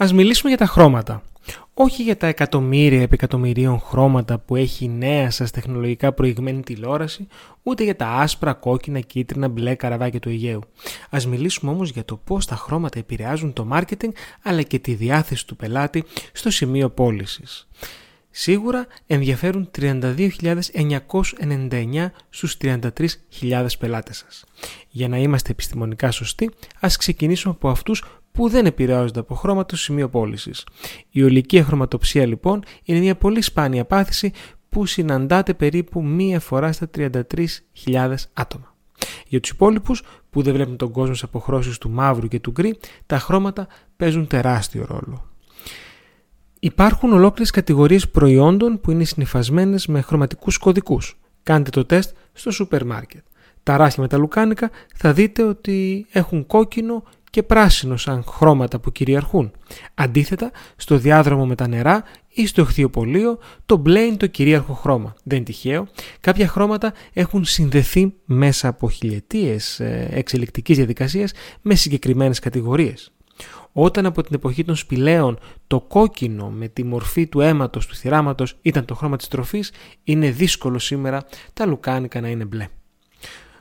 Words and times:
Ας 0.00 0.12
μιλήσουμε 0.12 0.48
για 0.48 0.58
τα 0.58 0.66
χρώματα. 0.66 1.22
Όχι 1.74 2.02
για 2.02 2.16
τα 2.16 2.26
εκατομμύρια 2.26 3.02
επικατομμυρίων 3.02 3.80
χρώματα 3.80 4.38
που 4.38 4.56
έχει 4.56 4.84
η 4.84 4.88
νέα 4.88 5.30
σας 5.30 5.50
τεχνολογικά 5.50 6.12
προηγμένη 6.12 6.62
τηλεόραση, 6.62 7.26
ούτε 7.62 7.84
για 7.84 7.96
τα 7.96 8.06
άσπρα, 8.06 8.52
κόκκινα, 8.52 9.00
κίτρινα, 9.00 9.48
μπλε 9.48 9.74
καραβάκια 9.74 10.20
του 10.20 10.28
Αιγαίου. 10.28 10.60
Ας 11.10 11.26
μιλήσουμε 11.26 11.70
όμως 11.70 11.90
για 11.90 12.04
το 12.04 12.16
πώς 12.16 12.46
τα 12.46 12.56
χρώματα 12.56 12.98
επηρεάζουν 12.98 13.52
το 13.52 13.64
μάρκετινγκ 13.64 14.12
αλλά 14.42 14.62
και 14.62 14.78
τη 14.78 14.94
διάθεση 14.94 15.46
του 15.46 15.56
πελάτη 15.56 16.04
στο 16.32 16.50
σημείο 16.50 16.90
πώλησης. 16.90 17.68
Σίγουρα 18.30 18.86
ενδιαφέρουν 19.06 19.70
32.999 19.78 22.10
στους 22.30 22.56
33.000 22.60 23.66
πελάτες 23.78 24.16
σας. 24.16 24.44
Για 24.88 25.08
να 25.08 25.18
είμαστε 25.18 25.50
επιστημονικά 25.50 26.10
σωστοί, 26.10 26.50
ας 26.80 26.96
ξεκινήσουμε 26.96 27.54
από 27.56 27.68
αυτούς 27.68 28.04
που 28.38 28.48
δεν 28.48 28.66
επηρεάζονται 28.66 29.20
από 29.20 29.34
χρώμα 29.34 29.62
στο 29.62 29.76
σημείο 29.76 30.08
πώλησης. 30.08 30.66
Η 31.10 31.22
ολική 31.22 31.58
αχρωματοψία 31.58 32.26
λοιπόν 32.26 32.62
είναι 32.82 32.98
μια 32.98 33.16
πολύ 33.16 33.40
σπάνια 33.40 33.84
πάθηση 33.84 34.32
που 34.68 34.86
συναντάται 34.86 35.54
περίπου 35.54 36.04
μία 36.04 36.40
φορά 36.40 36.72
στα 36.72 36.90
33.000 36.96 38.14
άτομα. 38.32 38.76
Για 39.26 39.40
τους 39.40 39.50
υπόλοιπους 39.50 40.02
που 40.30 40.42
δεν 40.42 40.54
βλέπουν 40.54 40.76
τον 40.76 40.90
κόσμο 40.90 41.14
σε 41.14 41.24
αποχρώσεις 41.24 41.78
του 41.78 41.90
μαύρου 41.90 42.28
και 42.28 42.40
του 42.40 42.50
γκρι, 42.50 42.78
τα 43.06 43.18
χρώματα 43.18 43.66
παίζουν 43.96 44.26
τεράστιο 44.26 44.84
ρόλο. 44.88 45.28
Υπάρχουν 46.60 47.12
ολόκληρες 47.12 47.50
κατηγορίες 47.50 48.08
προϊόντων 48.08 48.80
που 48.80 48.90
είναι 48.90 49.04
συνειφασμένες 49.04 49.86
με 49.86 50.00
χρωματικούς 50.00 50.58
κωδικούς. 50.58 51.18
Κάντε 51.42 51.70
το 51.70 51.84
τεστ 51.84 52.16
στο 52.32 52.50
σούπερ 52.50 52.84
μάρκετ. 52.84 53.22
Τα 53.62 53.76
ράσια 53.76 54.02
με 54.02 54.08
τα 54.08 54.16
λουκάνικα 54.16 54.70
θα 54.94 55.12
δείτε 55.12 55.42
ότι 55.42 56.06
έχουν 56.10 56.46
κόκκινο 56.46 57.04
και 57.30 57.42
πράσινο 57.42 57.96
σαν 57.96 58.24
χρώματα 58.28 58.78
που 58.78 58.92
κυριαρχούν. 58.92 59.50
Αντίθετα, 59.94 60.50
στο 60.76 60.96
διάδρομο 60.96 61.46
με 61.46 61.54
τα 61.54 61.68
νερά 61.68 62.04
ή 62.28 62.46
στο 62.46 62.62
οχθιοπολείο 62.62 63.38
το 63.66 63.76
μπλε 63.76 64.00
είναι 64.00 64.16
το 64.16 64.26
κυρίαρχο 64.26 64.72
χρώμα. 64.72 65.14
Δεν 65.24 65.36
είναι 65.36 65.46
τυχαίο. 65.46 65.86
Κάποια 66.20 66.48
χρώματα 66.48 66.92
έχουν 67.12 67.44
συνδεθεί 67.44 68.14
μέσα 68.24 68.68
από 68.68 68.90
χιλιετίες 68.90 69.80
ε, 69.80 70.08
εξελικτικής 70.10 70.76
διαδικασίας 70.76 71.32
με 71.62 71.74
συγκεκριμένες 71.74 72.38
κατηγορίες. 72.38 73.12
Όταν 73.72 74.06
από 74.06 74.22
την 74.22 74.34
εποχή 74.34 74.64
των 74.64 74.76
σπηλαίων 74.76 75.38
το 75.66 75.80
κόκκινο 75.80 76.50
με 76.50 76.68
τη 76.68 76.84
μορφή 76.84 77.26
του 77.26 77.40
αίματος, 77.40 77.86
του 77.86 77.94
θυράματος 77.94 78.56
ήταν 78.62 78.84
το 78.84 78.94
χρώμα 78.94 79.16
της 79.16 79.28
τροφής, 79.28 79.72
είναι 80.04 80.30
δύσκολο 80.30 80.78
σήμερα 80.78 81.24
τα 81.52 81.66
λουκάνικα 81.66 82.20
να 82.20 82.28
είναι 82.28 82.44
μπλε. 82.44 82.68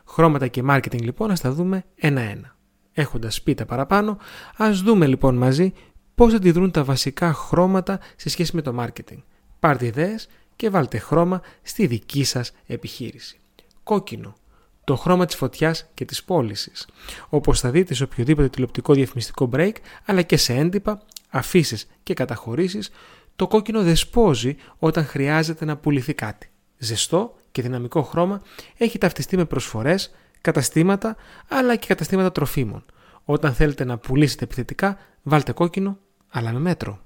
Χρώματα 0.05 0.47
και 0.47 0.63
marketing 0.69 1.01
λοιπόν, 1.01 1.31
ας 1.31 1.39
τα 1.39 1.51
δούμε 1.51 1.83
ένα-ένα. 1.95 2.56
Έχοντας 2.99 3.41
πει 3.41 3.53
τα 3.53 3.65
παραπάνω, 3.65 4.17
ας 4.57 4.81
δούμε 4.81 5.07
λοιπόν 5.07 5.35
μαζί 5.35 5.73
πώς 6.15 6.33
αντιδρούν 6.33 6.71
τα 6.71 6.83
βασικά 6.83 7.33
χρώματα 7.33 7.99
σε 8.15 8.29
σχέση 8.29 8.55
με 8.55 8.61
το 8.61 8.75
marketing. 8.79 9.17
Πάρτε 9.59 9.85
ιδέες 9.85 10.27
και 10.55 10.69
βάλτε 10.69 10.97
χρώμα 10.97 11.41
στη 11.61 11.87
δική 11.87 12.23
σας 12.23 12.51
επιχείρηση. 12.65 13.39
Κόκκινο 13.83 14.35
το 14.83 14.95
χρώμα 14.95 15.25
της 15.25 15.35
φωτιάς 15.35 15.89
και 15.93 16.05
της 16.05 16.23
πώλησης. 16.23 16.87
όπως 17.29 17.59
θα 17.59 17.71
δείτε 17.71 17.93
σε 17.93 18.03
οποιοδήποτε 18.03 18.49
τηλεοπτικό 18.49 18.93
διαφημιστικό 18.93 19.49
break, 19.53 19.73
αλλά 20.05 20.21
και 20.21 20.37
σε 20.37 20.53
έντυπα, 20.53 21.01
αφήσεις 21.29 21.87
και 22.03 22.13
καταχωρήσεις, 22.13 22.89
το 23.35 23.47
κόκκινο 23.47 23.83
δεσπόζει 23.83 24.55
όταν 24.79 25.05
χρειάζεται 25.05 25.65
να 25.65 25.77
πουληθεί 25.77 26.13
κάτι. 26.13 26.49
Ζεστό 26.77 27.37
και 27.51 27.61
δυναμικό 27.61 28.01
χρώμα 28.01 28.41
έχει 28.77 28.97
ταυτιστεί 28.97 29.37
με 29.37 29.45
προσφορές, 29.45 30.11
καταστήματα, 30.41 31.15
αλλά 31.47 31.75
και 31.75 31.87
καταστήματα 31.87 32.31
τροφίμων. 32.31 32.85
Όταν 33.25 33.53
θέλετε 33.53 33.85
να 33.85 33.97
πουλήσετε 33.97 34.43
επιθετικά, 34.43 34.97
βάλτε 35.23 35.51
κόκκινο, 35.51 35.97
αλλά 36.29 36.51
με 36.51 36.59
μέτρο. 36.59 36.99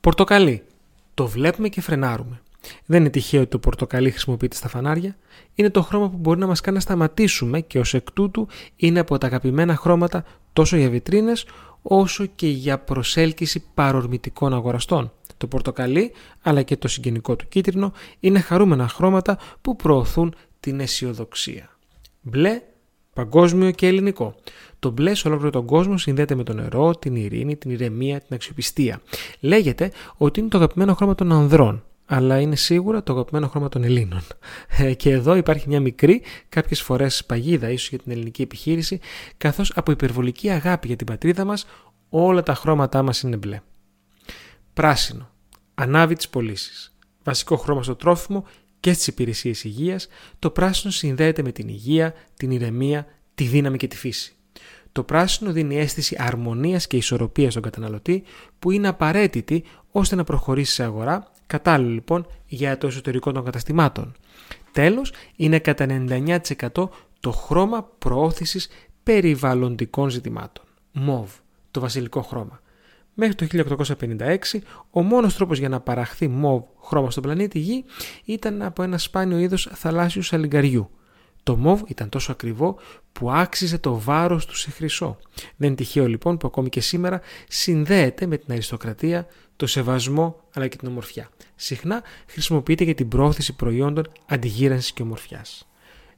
Πορτοκαλί. 0.00 0.62
Το 1.14 1.26
βλέπουμε 1.26 1.68
και 1.68 1.80
φρενάρουμε. 1.80 2.40
Δεν 2.86 3.00
είναι 3.00 3.10
τυχαίο 3.10 3.40
ότι 3.40 3.50
το 3.50 3.58
πορτοκαλί 3.58 4.10
χρησιμοποιείται 4.10 4.56
στα 4.56 4.68
φανάρια. 4.68 5.16
Είναι 5.54 5.70
το 5.70 5.82
χρώμα 5.82 6.10
που 6.10 6.16
μπορεί 6.16 6.38
να 6.38 6.46
μας 6.46 6.60
κάνει 6.60 6.76
να 6.76 6.82
σταματήσουμε 6.82 7.60
και 7.60 7.78
ως 7.78 7.94
εκ 7.94 8.12
τούτου 8.12 8.48
είναι 8.76 8.98
από 9.00 9.18
τα 9.18 9.26
αγαπημένα 9.26 9.76
χρώματα 9.76 10.24
τόσο 10.52 10.76
για 10.76 10.90
βιτρίνες 10.90 11.46
όσο 11.82 12.26
και 12.26 12.48
για 12.48 12.78
προσέλκυση 12.78 13.64
παρορμητικών 13.74 14.54
αγοραστών. 14.54 15.12
Το 15.36 15.46
πορτοκαλί 15.46 16.12
αλλά 16.42 16.62
και 16.62 16.76
το 16.76 16.88
συγγενικό 16.88 17.36
του 17.36 17.48
κίτρινο 17.48 17.92
είναι 18.20 18.40
χαρούμενα 18.40 18.88
χρώματα 18.88 19.38
που 19.60 19.76
προωθούν 19.76 20.34
την 20.60 20.80
αισιοδοξία. 20.80 21.70
Μπλε, 22.22 22.62
παγκόσμιο 23.12 23.70
και 23.70 23.86
ελληνικό. 23.86 24.34
Το 24.78 24.90
μπλε 24.90 25.14
σε 25.14 25.28
ολόκληρο 25.28 25.50
τον 25.50 25.66
κόσμο 25.66 25.98
συνδέεται 25.98 26.34
με 26.34 26.42
το 26.42 26.52
νερό, 26.52 26.96
την 26.96 27.16
ειρήνη, 27.16 27.56
την 27.56 27.70
ηρεμία, 27.70 28.20
την 28.20 28.34
αξιοπιστία. 28.34 29.00
Λέγεται 29.40 29.92
ότι 30.16 30.40
είναι 30.40 30.48
το 30.48 30.56
αγαπημένο 30.56 30.94
χρώμα 30.94 31.14
των 31.14 31.32
ανδρών 31.32 31.84
αλλά 32.06 32.40
είναι 32.40 32.56
σίγουρα 32.56 33.02
το 33.02 33.12
αγαπημένο 33.12 33.48
χρώμα 33.48 33.68
των 33.68 33.84
Ελλήνων. 33.84 34.22
Ε, 34.68 34.94
και 34.94 35.10
εδώ 35.10 35.34
υπάρχει 35.34 35.68
μια 35.68 35.80
μικρή, 35.80 36.22
κάποιες 36.48 36.82
φορές 36.82 37.24
παγίδα 37.24 37.70
ίσως 37.70 37.88
για 37.88 37.98
την 37.98 38.12
ελληνική 38.12 38.42
επιχείρηση, 38.42 39.00
καθώς 39.36 39.72
από 39.74 39.90
υπερβολική 39.90 40.50
αγάπη 40.50 40.86
για 40.86 40.96
την 40.96 41.06
πατρίδα 41.06 41.44
μας 41.44 41.66
όλα 42.08 42.42
τα 42.42 42.54
χρώματά 42.54 43.02
μας 43.02 43.20
είναι 43.20 43.36
μπλε. 43.36 43.60
Πράσινο. 44.74 45.30
Ανάβει 45.74 46.14
τις 46.14 46.28
πωλήσεις. 46.28 46.96
Βασικό 47.24 47.56
χρώμα 47.56 47.82
στο 47.82 47.96
τρόφιμο 47.96 48.44
και 48.82 48.92
στις 48.92 49.06
υπηρεσίες 49.06 49.64
υγείας, 49.64 50.08
το 50.38 50.50
πράσινο 50.50 50.92
συνδέεται 50.92 51.42
με 51.42 51.52
την 51.52 51.68
υγεία, 51.68 52.14
την 52.36 52.50
ηρεμία, 52.50 53.06
τη 53.34 53.44
δύναμη 53.44 53.76
και 53.76 53.86
τη 53.86 53.96
φύση. 53.96 54.34
Το 54.92 55.02
πράσινο 55.02 55.52
δίνει 55.52 55.78
αίσθηση 55.78 56.16
αρμονίας 56.18 56.86
και 56.86 56.96
ισορροπίας 56.96 57.50
στον 57.50 57.62
καταναλωτή 57.62 58.22
που 58.58 58.70
είναι 58.70 58.88
απαραίτητη 58.88 59.64
ώστε 59.90 60.14
να 60.16 60.24
προχωρήσει 60.24 60.72
σε 60.72 60.82
αγορά 60.82 61.32
Κατάλληλο 61.52 61.90
λοιπόν 61.90 62.26
για 62.46 62.78
το 62.78 62.86
εσωτερικό 62.86 63.32
των 63.32 63.44
καταστημάτων. 63.44 64.14
Τέλος, 64.72 65.12
είναι 65.36 65.58
κατά 65.58 65.86
99% 65.88 66.88
το 67.20 67.30
χρώμα 67.30 67.82
προώθησης 67.98 68.68
περιβαλλοντικών 69.02 70.10
ζητημάτων. 70.10 70.64
Μοβ, 70.92 71.30
το 71.70 71.80
βασιλικό 71.80 72.22
χρώμα. 72.22 72.61
Μέχρι 73.14 73.34
το 73.34 73.46
1856, 73.98 74.36
ο 74.90 75.02
μόνος 75.02 75.34
τρόπος 75.34 75.58
για 75.58 75.68
να 75.68 75.80
παραχθεί 75.80 76.28
μοβ 76.28 76.62
χρώμα 76.82 77.10
στον 77.10 77.22
πλανήτη 77.22 77.58
Γη 77.58 77.84
ήταν 78.24 78.62
από 78.62 78.82
ένα 78.82 78.98
σπάνιο 78.98 79.38
είδος 79.38 79.68
θαλάσσιου 79.72 80.22
σαλιγκαριού. 80.22 80.90
Το 81.42 81.56
μοβ 81.56 81.80
ήταν 81.86 82.08
τόσο 82.08 82.32
ακριβό 82.32 82.78
που 83.12 83.30
άξιζε 83.30 83.78
το 83.78 83.98
βάρος 83.98 84.46
του 84.46 84.56
σε 84.56 84.70
χρυσό. 84.70 85.18
Δεν 85.56 85.68
είναι 85.68 85.76
τυχαίο 85.76 86.06
λοιπόν 86.08 86.36
που 86.36 86.46
ακόμη 86.46 86.68
και 86.68 86.80
σήμερα 86.80 87.20
συνδέεται 87.48 88.26
με 88.26 88.36
την 88.36 88.52
αριστοκρατία, 88.52 89.26
το 89.56 89.66
σεβασμό 89.66 90.40
αλλά 90.54 90.68
και 90.68 90.76
την 90.76 90.88
ομορφιά. 90.88 91.28
Συχνά 91.54 92.02
χρησιμοποιείται 92.26 92.84
για 92.84 92.94
την 92.94 93.08
πρόθεση 93.08 93.56
προϊόντων 93.56 94.12
αντιγύρανσης 94.26 94.92
και 94.92 95.02
ομορφιάς. 95.02 95.68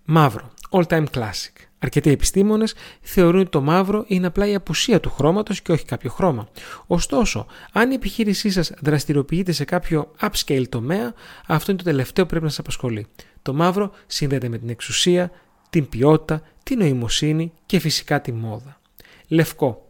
Μαύρο, 0.04 0.52
all 0.70 0.86
time 0.86 1.04
classic. 1.14 1.52
Αρκετοί 1.84 2.10
επιστήμονες 2.10 2.74
θεωρούν 3.00 3.40
ότι 3.40 3.50
το 3.50 3.60
μαύρο 3.60 4.04
είναι 4.06 4.26
απλά 4.26 4.46
η 4.46 4.54
απουσία 4.54 5.00
του 5.00 5.10
χρώματος 5.10 5.60
και 5.60 5.72
όχι 5.72 5.84
κάποιο 5.84 6.10
χρώμα. 6.10 6.48
Ωστόσο, 6.86 7.46
αν 7.72 7.90
η 7.90 7.94
επιχείρησή 7.94 8.50
σας 8.50 8.72
δραστηριοποιείται 8.80 9.52
σε 9.52 9.64
κάποιο 9.64 10.10
upscale 10.20 10.64
τομέα, 10.68 11.14
αυτό 11.46 11.70
είναι 11.70 11.80
το 11.80 11.86
τελευταίο 11.86 12.24
που 12.24 12.30
πρέπει 12.30 12.44
να 12.44 12.50
σας 12.50 12.58
απασχολεί. 12.58 13.06
Το 13.42 13.54
μαύρο 13.54 13.90
συνδέεται 14.06 14.48
με 14.48 14.58
την 14.58 14.68
εξουσία, 14.68 15.30
την 15.70 15.88
ποιότητα, 15.88 16.42
την 16.62 16.78
νοημοσύνη 16.78 17.52
και 17.66 17.78
φυσικά 17.78 18.20
τη 18.20 18.32
μόδα. 18.32 18.80
Λευκό. 19.28 19.88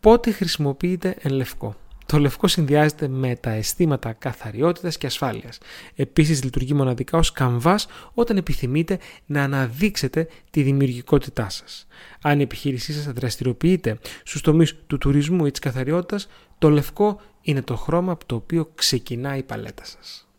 Πότε 0.00 0.30
χρησιμοποιείται 0.30 1.16
εν 1.20 1.32
λευκό; 1.32 1.76
Το 2.12 2.18
λευκό 2.18 2.48
συνδυάζεται 2.48 3.08
με 3.08 3.36
τα 3.36 3.50
αισθήματα 3.50 4.12
καθαριότητας 4.12 4.98
και 4.98 5.06
ασφάλειας. 5.06 5.58
Επίσης 5.94 6.44
λειτουργεί 6.44 6.74
μοναδικά 6.74 7.18
ως 7.18 7.32
καμβάς 7.32 7.86
όταν 8.14 8.36
επιθυμείτε 8.36 8.98
να 9.26 9.42
αναδείξετε 9.42 10.28
τη 10.50 10.62
δημιουργικότητά 10.62 11.48
σας. 11.48 11.86
Αν 12.22 12.38
η 12.38 12.42
επιχείρησή 12.42 12.92
σας 12.92 13.04
δραστηριοποιείται 13.04 13.98
στους 14.24 14.40
τομείς 14.40 14.76
του 14.86 14.98
τουρισμού 14.98 15.46
ή 15.46 15.50
της 15.50 15.60
καθαριότητας, 15.60 16.28
το 16.58 16.70
λευκό 16.70 17.20
είναι 17.42 17.62
το 17.62 17.76
χρώμα 17.76 18.12
από 18.12 18.26
το 18.26 18.34
οποίο 18.34 18.70
ξεκινάει 18.74 19.38
η 19.38 19.42
παλέτα 19.42 19.84
σας. 19.84 20.31